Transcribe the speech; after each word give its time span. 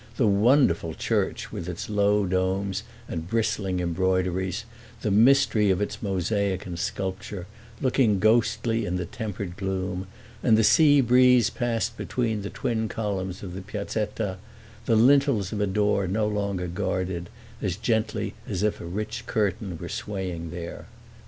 The 0.17 0.25
wonderful 0.25 0.95
church, 0.95 1.51
with 1.51 1.69
its 1.69 1.87
low 1.87 2.25
domes 2.25 2.81
and 3.07 3.29
bristling 3.29 3.79
embroideries, 3.79 4.65
the 5.03 5.11
mystery 5.11 5.69
of 5.69 5.79
its 5.79 6.01
mosaic 6.01 6.65
and 6.65 6.79
sculpture, 6.79 7.45
looking 7.81 8.17
ghostly 8.17 8.83
in 8.83 8.95
the 8.95 9.05
tempered 9.05 9.57
gloom, 9.57 10.07
and 10.41 10.57
the 10.57 10.63
sea 10.63 11.01
breeze 11.01 11.51
passed 11.51 11.97
between 11.97 12.41
the 12.41 12.49
twin 12.49 12.89
columns 12.89 13.43
of 13.43 13.53
the 13.53 13.61
Piazzetta, 13.61 14.37
the 14.87 14.95
lintels 14.95 15.53
of 15.53 15.61
a 15.61 15.67
door 15.67 16.07
no 16.07 16.27
longer 16.27 16.65
guarded, 16.67 17.29
as 17.61 17.75
gently 17.75 18.33
as 18.49 18.63
if 18.63 18.81
a 18.81 18.85
rich 18.85 19.25
curtain 19.27 19.77
were 19.77 19.87
swaying 19.87 20.49
there. 20.49 20.87